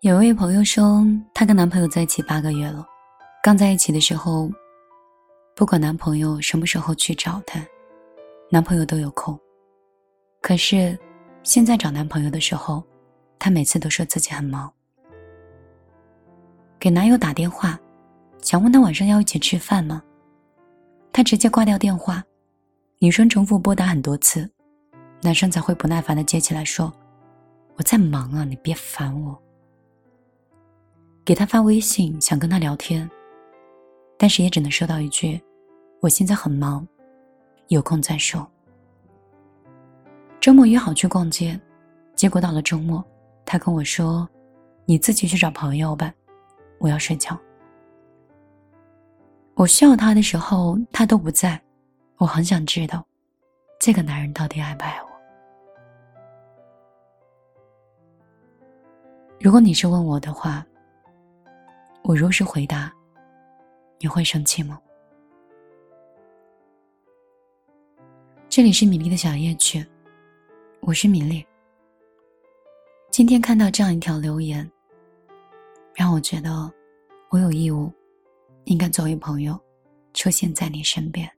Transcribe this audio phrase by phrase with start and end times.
[0.00, 1.04] 有一位朋友说，
[1.34, 2.86] 她跟男朋友在一起八个月了。
[3.42, 4.50] 刚在一起的时候，
[5.54, 7.62] 不管男朋友什么时候去找她，
[8.50, 9.38] 男朋友都有空。
[10.40, 10.98] 可是，
[11.42, 12.82] 现在找男朋友的时候，
[13.38, 14.72] 她每次都说自己很忙。
[16.78, 17.78] 给男友打电话，
[18.40, 20.02] 想问他晚上要一起吃饭吗？
[21.12, 22.24] 他直接挂掉电话。
[23.00, 24.50] 女生重复拨打很多次，
[25.20, 26.90] 男生才会不耐烦的接起来说
[27.76, 29.38] ：“我在忙啊，你别烦我。”
[31.30, 33.08] 给他发微信，想跟他聊天，
[34.18, 35.40] 但是也只能收到一句
[36.02, 36.84] ：“我现在很忙，
[37.68, 38.44] 有空再说。”
[40.40, 41.56] 周末约好去逛街，
[42.16, 43.00] 结果到了周末，
[43.46, 44.28] 他跟我说
[44.86, 46.12] ：“你自己去找朋友吧，
[46.80, 47.38] 我要睡觉。”
[49.54, 51.62] 我需要他的时候，他都不在，
[52.16, 53.06] 我很想知道，
[53.78, 55.08] 这个男人到底爱不爱我。
[59.38, 60.66] 如果你是问我的话，
[62.02, 62.92] 我若是回答，
[63.98, 64.80] 你会生气吗？
[68.48, 69.86] 这里是米粒的小夜曲，
[70.80, 71.46] 我是米粒。
[73.10, 74.68] 今天看到这样一条留言，
[75.94, 76.72] 让我觉得
[77.28, 77.92] 我有义务，
[78.64, 79.58] 应该作为朋友
[80.14, 81.30] 出现在你身边。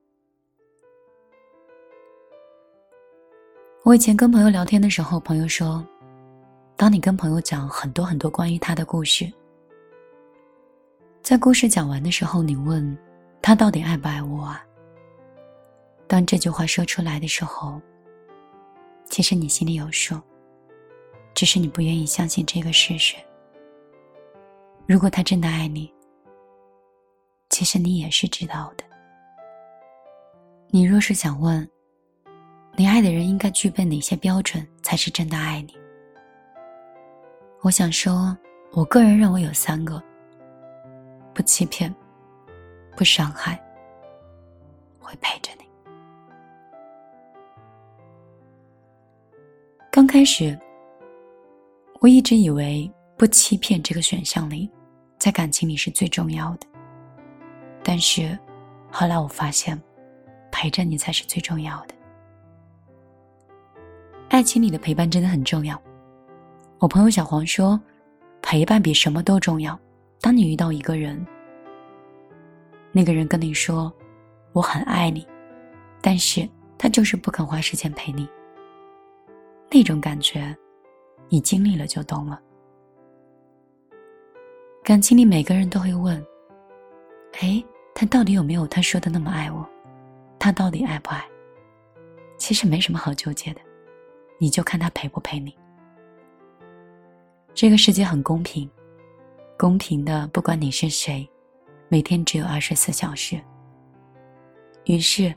[3.84, 5.84] 我以前跟朋友聊天的时候，朋友说，
[6.77, 9.30] 当你跟朋友讲很多很多关于他的故事。
[11.22, 12.98] 在故事讲完的时候，你问
[13.40, 14.66] 他到底爱不爱我啊？
[16.08, 17.80] 当这句话说出来的时候，
[19.08, 20.20] 其实你心里有数，
[21.32, 23.14] 只是你不愿意相信这个事实。
[24.84, 25.94] 如果他真的爱你，
[27.50, 28.82] 其实你也是知道的。
[30.70, 31.66] 你若是想问，
[32.74, 35.78] 你爱的人应该具备哪些标准才是真的爱你？
[37.61, 38.36] 我想说，
[38.72, 40.02] 我个人认为有三个。
[41.34, 41.94] 不欺骗，
[42.96, 43.60] 不伤害，
[45.00, 45.64] 会陪着你。
[49.90, 50.58] 刚开始，
[52.00, 54.70] 我一直以为不欺骗这个选项里，
[55.18, 56.66] 在感情里是最重要的。
[57.82, 58.38] 但是，
[58.90, 59.80] 后来我发现，
[60.50, 61.94] 陪着你才是最重要的。
[64.28, 65.80] 爱情里的陪伴真的很重要。
[66.78, 67.80] 我朋友小黄说，
[68.40, 69.78] 陪伴比什么都重要。
[70.22, 71.27] 当你遇到一个人，
[72.92, 73.92] 那个人跟你说
[74.55, 75.27] “我很爱你”，
[76.00, 78.28] 但是他就是不肯花时间陪你，
[79.68, 80.56] 那种感觉，
[81.28, 82.40] 你经历了就懂了。
[84.84, 86.24] 感情里每个人都会问
[87.42, 87.61] ：“哎，
[87.92, 89.68] 他到底有没有他说的那么爱我？
[90.38, 91.20] 他到底爱不爱？”
[92.38, 93.61] 其实没什么好纠结的，
[94.38, 95.52] 你就看他陪不陪你。
[97.55, 98.70] 这个世界很公平。
[99.62, 101.24] 公平的，不管你是谁，
[101.89, 103.40] 每天只有二十四小时。
[104.86, 105.33] 于是，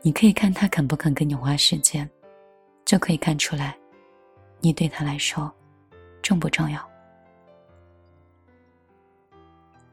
[0.00, 2.08] 你可以看他肯不肯跟你花时间，
[2.84, 3.76] 就可以看出来，
[4.60, 5.52] 你对他来说
[6.22, 6.88] 重不重要。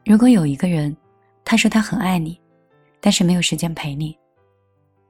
[0.04, 0.96] 如果有一个人，
[1.44, 2.40] 他说他很爱你，
[3.00, 4.16] 但是没有时间陪你，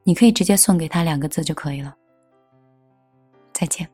[0.03, 1.95] 你可以直接送给他两个字就可以了：
[3.53, 3.87] 再见。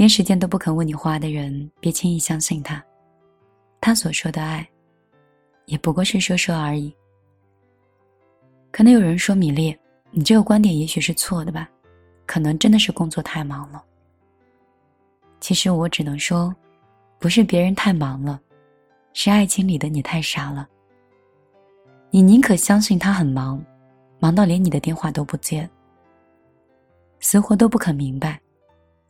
[0.00, 2.82] 连时间都不肯为你花的人，别轻易相信他。
[3.82, 4.66] 他所说的爱，
[5.66, 6.90] 也不过是说说而已。
[8.72, 9.76] 可能有人说米粒，
[10.10, 11.68] 你这个观点也许是错的吧？
[12.24, 13.84] 可能真的是工作太忙了。
[15.38, 16.50] 其实我只能说，
[17.18, 18.40] 不是别人太忙了，
[19.12, 20.66] 是爱情里的你太傻了。
[22.10, 23.62] 你宁可相信他很忙，
[24.18, 25.68] 忙到连你的电话都不接，
[27.18, 28.40] 死活都不肯明白。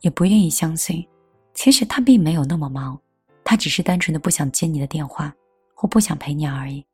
[0.01, 1.07] 也不愿意相信，
[1.53, 2.99] 其实他并没有那么忙，
[3.43, 5.33] 他只是单纯的不想接你的电话，
[5.73, 6.85] 或不想陪你而已。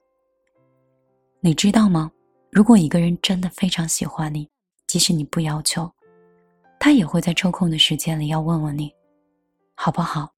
[1.40, 2.12] 你知道吗？
[2.52, 4.50] 如果一个人真的非常喜欢你，
[4.88, 5.92] 即使你不要求，
[6.80, 8.94] 他也会在抽空的时间里要问问你，
[9.76, 10.34] 好不好，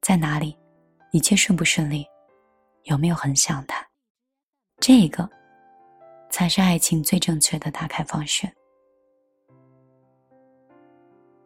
[0.00, 0.56] 在哪里，
[1.12, 2.06] 一切顺不顺利，
[2.84, 3.86] 有没有很想他。
[4.80, 5.28] 这个，
[6.30, 8.48] 才是爱情最正确的打开方式。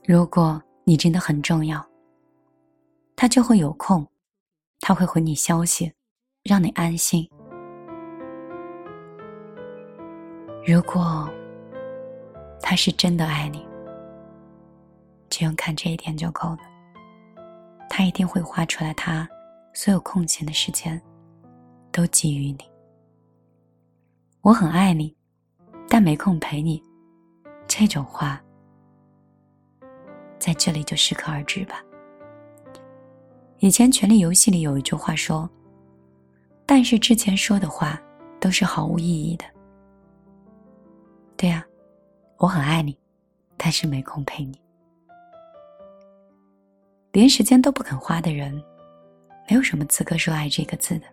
[0.05, 1.81] 如果你真的很重要，
[3.15, 4.05] 他就会有空，
[4.81, 5.93] 他会回你消息，
[6.43, 7.29] 让你安心。
[10.67, 11.31] 如果
[12.61, 13.65] 他是真的爱你，
[15.31, 16.59] 只用看这一点就够了。
[17.89, 19.29] 他一定会花出来他
[19.73, 21.01] 所有空闲的时间，
[21.93, 22.59] 都给予你。
[24.41, 25.17] 我很爱你，
[25.89, 26.83] 但没空陪你，
[27.69, 28.43] 这种话。
[30.43, 31.81] 在这里就适可而止吧。
[33.61, 35.49] 以前《权力游戏》里有一句话说
[36.67, 38.03] ：“但是之前说的话
[38.41, 39.45] 都是毫无意义的。”
[41.39, 41.65] 对呀，
[42.39, 42.99] 我很爱你，
[43.57, 44.61] 但是没空陪你。
[47.13, 48.53] 连时间都不肯花的人，
[49.49, 51.07] 没有什么资格说“爱”这个字的。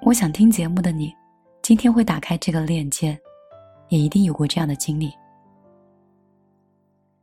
[0.00, 1.14] 我想听节目的你，
[1.62, 3.16] 今天会打开这个链接，
[3.88, 5.12] 也一定有过这样的经历。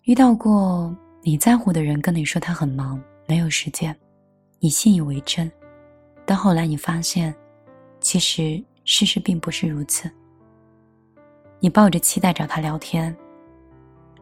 [0.03, 3.95] 遇到过你在乎的人跟你说他很忙，没有时间，
[4.59, 5.51] 你信以为真，
[6.25, 7.35] 但后来你发现，
[7.99, 10.09] 其实事实并不是如此。
[11.59, 13.15] 你抱着期待找他聊天，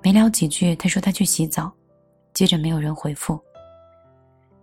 [0.04, 1.72] 没聊几句，他说他去洗澡，
[2.34, 3.40] 接着没有人回复。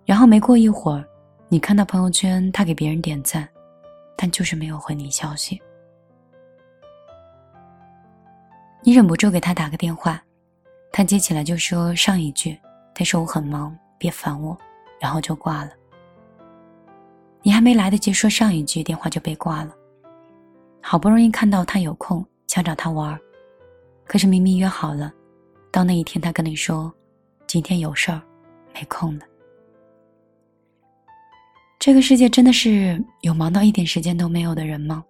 [0.04, 1.04] 然后没过一会儿，
[1.48, 3.48] 你看到朋友圈他给别人点赞，
[4.16, 5.58] 但就是没有回你消息。
[8.82, 10.22] 你忍不住给他打个电话。
[10.96, 12.56] 他接起来就说上一句
[12.94, 14.56] ：“他说我很忙，别烦我。”
[15.00, 15.72] 然后就挂了。
[17.42, 19.74] 你还没来得及说上一句，电话就被挂了。
[20.80, 23.18] 好不容易看到他有空，想找他玩
[24.04, 25.12] 可是明明约好了，
[25.72, 26.94] 到那一天他跟你说
[27.44, 28.22] ：“今天有事儿，
[28.72, 29.26] 没空了。”
[31.76, 35.04] 这个世界真的是有忙到一点时间都没有的人吗？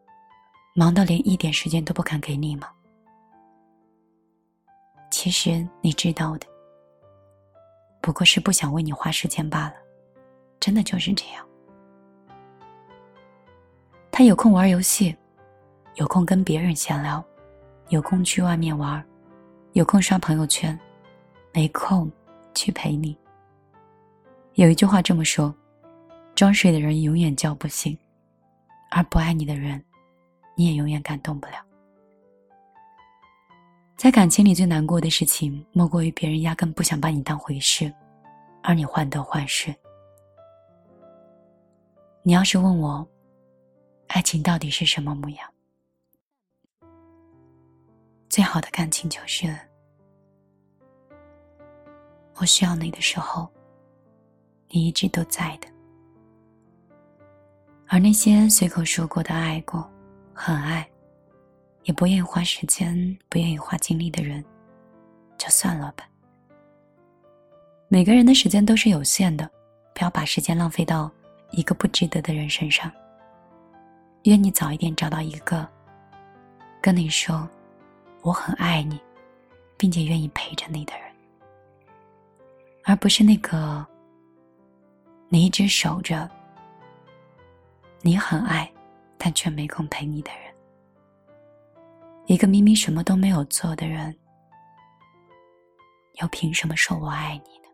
[0.75, 2.69] 忙到连一点时间都不肯给你吗？
[5.15, 6.47] 其实你知道的，
[8.01, 9.75] 不过是不想为你花时间罢了，
[10.59, 11.47] 真的就是这样。
[14.11, 15.17] 他有空玩游戏，
[15.95, 17.25] 有空跟别人闲聊，
[17.91, 19.03] 有空去外面玩，
[19.75, 20.77] 有空刷朋友圈，
[21.53, 22.11] 没空
[22.53, 23.17] 去陪你。
[24.55, 25.55] 有一句话这么说：
[26.35, 27.97] 装睡的人永远叫不醒，
[28.91, 29.81] 而不爱你的人，
[30.57, 31.64] 你也永远感动不了。
[33.97, 37.93] 在感情里最难过的事情，莫过于别人压根不想把你当回事，
[38.63, 39.75] 而你患得患失。
[42.23, 43.07] 你要是问我，
[44.09, 45.51] 爱情到底是什么模样？
[48.29, 49.57] 最好的感情就是，
[52.35, 53.49] 我需要你的时候，
[54.69, 55.69] 你一直都在的。
[57.87, 59.89] 而那些随口说过的爱过，
[60.35, 60.87] 很爱。
[61.85, 62.95] 也不愿意花时间、
[63.29, 64.45] 不愿意花精力的人，
[65.39, 66.09] 就算了吧。
[67.89, 69.49] 每个人的时间都是有限的，
[69.95, 71.11] 不要把时间浪费到
[71.51, 72.91] 一个不值得的人身上。
[74.25, 75.69] 愿你早一点找到一个
[76.81, 77.49] 跟你说
[78.23, 78.99] “我很爱你”，
[79.77, 81.05] 并且愿意陪着你的人，
[82.85, 83.87] 而不是那个
[85.29, 86.29] 你一直守着、
[88.01, 88.71] 你很爱
[89.19, 90.54] 但却没空陪你的人。
[92.27, 94.17] 一个明明什么都没有做的人，
[96.23, 97.69] 又凭什么说我爱你呢？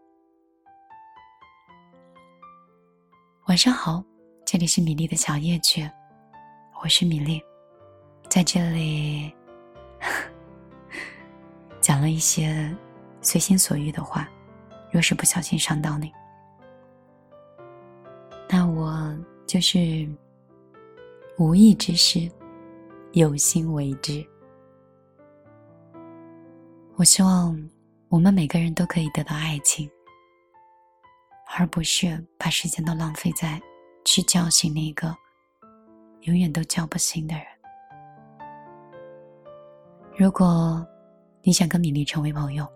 [3.47, 4.03] 晚上好，
[4.45, 5.89] 这里是米粒的小夜曲，
[6.83, 7.41] 我是米粒，
[8.29, 9.33] 在这里
[11.81, 12.77] 讲了一些
[13.21, 14.29] 随心所欲的话，
[14.91, 16.13] 若是不小心伤到你，
[18.49, 19.17] 那我
[19.47, 20.09] 就是
[21.39, 22.29] 无意之事，
[23.13, 24.29] 有心为之。
[27.01, 27.59] 我希望
[28.11, 29.91] 我们每个人都可以得到爱情，
[31.57, 33.59] 而不是把时间都浪费在
[34.05, 35.17] 去叫醒那个
[36.25, 37.45] 永远都叫不醒的人。
[40.15, 40.87] 如果
[41.41, 42.69] 你想跟米粒成为朋友，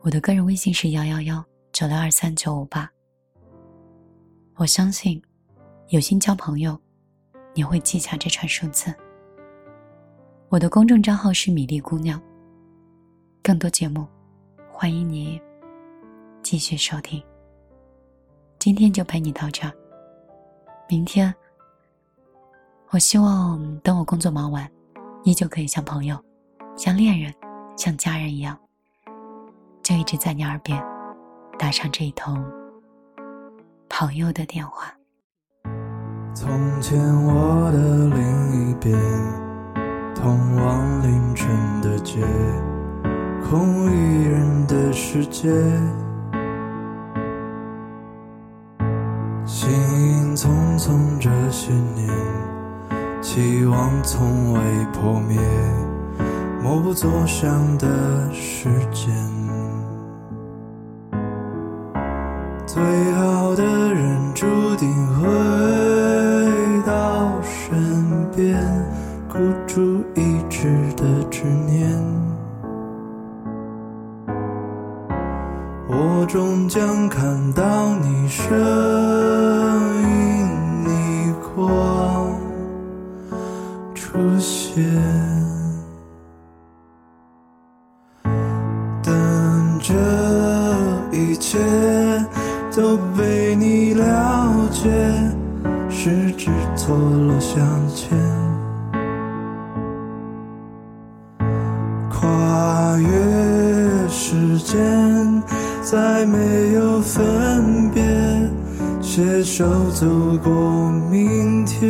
[0.00, 2.90] 我的个人微信是幺幺幺九六二三九五八。
[4.56, 5.22] 我相信，
[5.90, 6.76] 有心交朋友，
[7.54, 8.92] 你会记下这串数字。
[10.48, 12.20] 我的公众账号是米粒姑娘。
[13.44, 14.06] 更多节目，
[14.72, 15.38] 欢迎你
[16.42, 17.22] 继续收听。
[18.58, 19.72] 今天就陪你到这儿，
[20.88, 21.32] 明天，
[22.88, 24.66] 我希望等我工作忙完，
[25.24, 26.18] 依旧可以像朋友、
[26.74, 27.30] 像恋人、
[27.76, 28.58] 像家人一样，
[29.82, 30.82] 就一直在你耳边
[31.58, 32.42] 打上这一通
[33.90, 34.90] 朋友的电话。
[36.34, 38.98] 从前我的另一边。
[40.14, 42.18] 通往凌晨的街，
[43.48, 45.50] 空无一人的世界。
[49.44, 50.48] 心匆
[50.78, 52.08] 匆这些年，
[53.22, 54.60] 期望从未
[54.92, 55.38] 破灭，
[56.62, 57.86] 默不作响的
[58.32, 59.14] 时间。
[62.66, 62.82] 最
[63.12, 64.46] 好的人注
[64.76, 65.26] 定回
[66.84, 68.60] 到身边，
[69.28, 70.03] 孤注
[76.68, 78.52] 将看到你身
[80.02, 82.38] 影逆光
[83.94, 84.84] 出现，
[105.94, 108.02] 再没有分别，
[109.00, 110.04] 携手走
[110.42, 111.80] 过明天。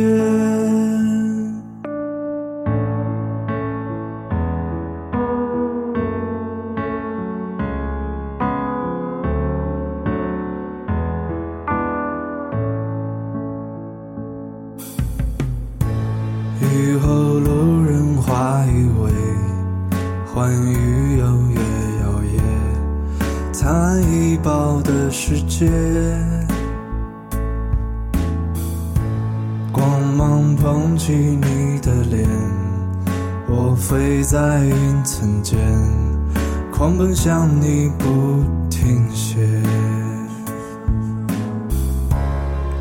[16.61, 17.09] 雨后
[17.39, 19.09] 路人花依偎，
[20.31, 21.57] 欢愉又越
[23.55, 25.69] 摇曳，残一抱的世界。
[29.71, 32.27] 光芒捧起你的脸，
[33.47, 35.57] 我飞在云层间，
[36.71, 39.39] 狂奔向你不停歇。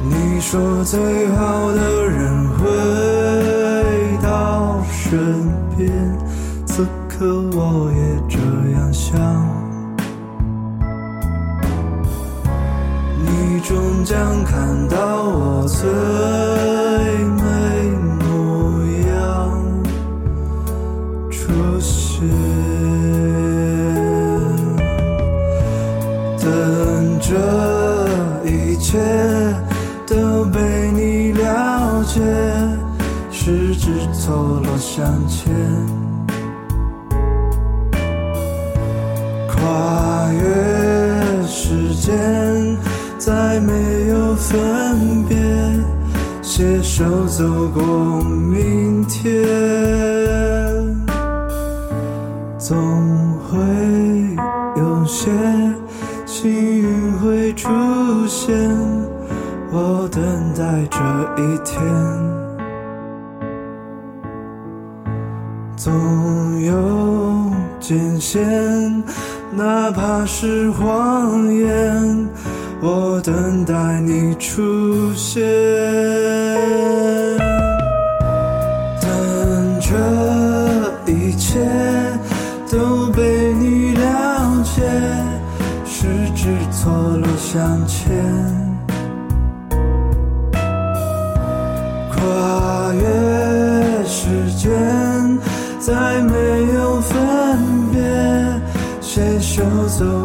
[0.02, 5.90] 你说最好的人回到身边，
[6.66, 8.38] 此刻我也这
[8.76, 9.44] 样想。
[14.55, 15.83] 看到我最
[17.27, 17.43] 美
[18.21, 18.25] 模
[19.09, 19.13] 样
[21.29, 21.35] 出
[21.81, 22.21] 现，
[26.39, 27.35] 等这
[28.49, 29.01] 一切。
[30.07, 30.61] 都被
[30.93, 32.21] 你了解，
[33.31, 35.51] 十指错落相牵，
[39.49, 42.77] 跨越时间，
[43.19, 44.04] 再没
[44.45, 45.37] 分别，
[46.43, 49.43] 携手走过明天，
[52.59, 52.77] 总
[53.41, 53.57] 会
[54.77, 55.31] 有些
[56.27, 57.71] 幸运会出
[58.27, 58.55] 现。
[59.73, 60.23] 我等
[60.55, 60.99] 待这
[61.43, 61.81] 一天，
[65.75, 65.91] 总
[66.61, 68.45] 有艰险，
[69.57, 72.29] 哪怕是谎言。
[72.87, 75.43] 我等待你出现，
[79.00, 81.59] 等这一切
[82.71, 84.83] 都被你了解，
[85.87, 88.14] 十指错落相牵。
[92.14, 95.38] 跨越时间，
[95.81, 96.35] 再没
[96.75, 97.17] 有分
[97.91, 98.03] 别，
[99.00, 100.24] 携手走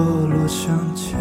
[0.00, 1.18] 落落相牵。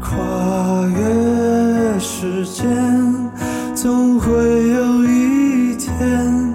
[0.00, 2.66] 跨越时间。
[3.74, 6.54] 总会有一天，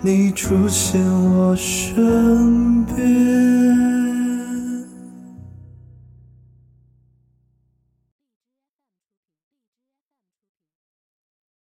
[0.00, 3.29] 你出现我身边。